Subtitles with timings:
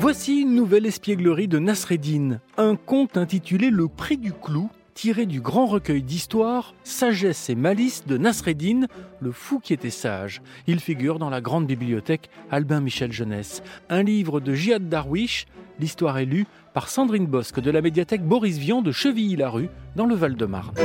[0.00, 5.42] Voici une nouvelle espièglerie de Nasreddin, un conte intitulé Le prix du clou, tiré du
[5.42, 8.86] grand recueil d'histoires Sagesse et malice de Nasreddin,
[9.20, 10.40] le fou qui était sage.
[10.66, 15.44] Il figure dans la grande bibliothèque Albin Michel Jeunesse, un livre de Jihad Darwish.
[15.78, 20.14] L'histoire est lue par Sandrine Bosque de la médiathèque Boris Vian de Chevilly-la-Rue, dans le
[20.14, 20.76] Val-de-Marne.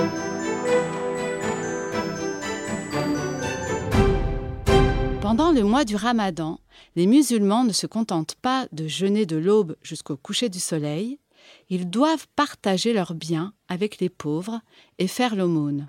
[5.26, 6.60] Pendant le mois du Ramadan,
[6.96, 11.18] les musulmans ne se contentent pas de jeûner de l'aube jusqu'au coucher du soleil,
[11.71, 14.61] ils doivent partager leurs biens avec les pauvres
[15.00, 15.88] et faire l'aumône.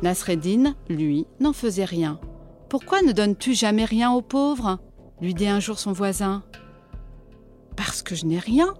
[0.00, 2.18] Nasreddin, lui, n'en faisait rien.
[2.70, 4.78] Pourquoi ne donnes-tu jamais rien aux pauvres?
[5.20, 6.44] lui dit un jour son voisin.
[7.76, 8.72] Parce que je n'ai rien,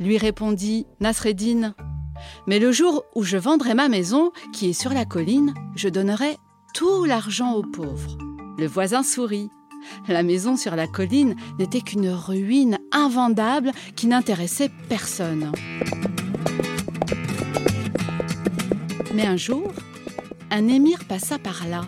[0.00, 1.74] lui répondit Nasreddin.
[2.46, 6.36] Mais le jour où je vendrai ma maison, qui est sur la colline, je donnerai
[6.74, 8.16] tout l'argent aux pauvres.
[8.58, 9.50] Le voisin sourit.
[10.08, 15.52] La maison sur la colline n'était qu'une ruine invendable qui n'intéressait personne.
[19.14, 19.70] Mais un jour,
[20.50, 21.82] un émir passa par là.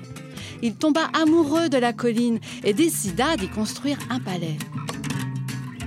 [0.63, 4.57] Il tomba amoureux de la colline et décida d'y construire un palais.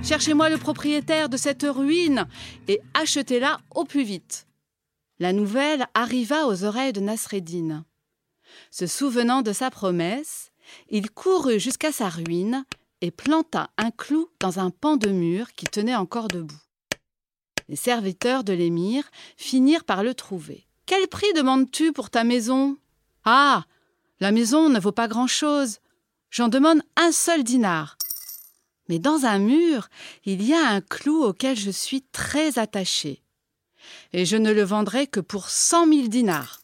[0.08, 2.26] Cherchez-moi le propriétaire de cette ruine
[2.66, 4.46] et achetez-la au plus vite.
[5.18, 7.84] La nouvelle arriva aux oreilles de Nasreddin.
[8.70, 10.50] Se souvenant de sa promesse,
[10.88, 12.64] il courut jusqu'à sa ruine
[13.02, 16.62] et planta un clou dans un pan de mur qui tenait encore debout.
[17.68, 19.04] Les serviteurs de l'émir
[19.36, 20.66] finirent par le trouver.
[20.86, 22.78] Quel prix demandes-tu pour ta maison
[23.26, 23.66] Ah
[24.20, 25.80] La maison ne vaut pas grand-chose.
[26.30, 27.97] J'en demande un seul dinar.
[28.88, 29.88] Mais dans un mur,
[30.24, 33.22] il y a un clou auquel je suis très attaché.
[34.12, 36.60] Et je ne le vendrai que pour cent mille dinars.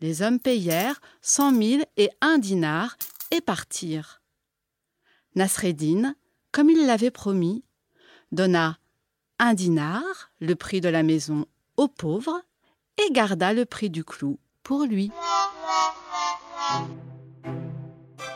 [0.00, 2.96] Les hommes payèrent cent mille et un dinar
[3.30, 4.22] et partirent.
[5.34, 6.14] Nasreddin,
[6.52, 7.64] comme il l'avait promis,
[8.32, 8.78] donna
[9.38, 10.02] un dinar,
[10.40, 12.40] le prix de la maison, aux pauvres,
[12.98, 15.10] et garda le prix du clou pour lui.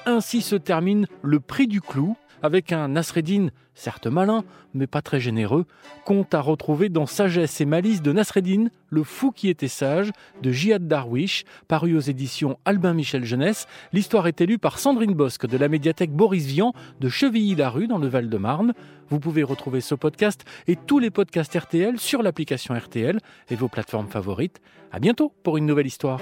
[0.04, 5.20] Ainsi se termine le prix du clou, avec un Nasreddin, certes malin, mais pas très
[5.20, 5.66] généreux,
[6.04, 10.10] compte à retrouver dans Sagesse et malice de Nasreddin, le fou qui était sage,
[10.42, 13.66] de Jihad Darwish, paru aux éditions Albin Michel Jeunesse.
[13.92, 18.08] L'histoire est élue par Sandrine Bosque de la médiathèque Boris Vian de Chevilly-la-Rue dans le
[18.08, 18.74] Val-de-Marne.
[19.08, 23.18] Vous pouvez retrouver ce podcast et tous les podcasts RTL sur l'application RTL
[23.50, 24.60] et vos plateformes favorites.
[24.92, 26.20] À bientôt pour une nouvelle histoire.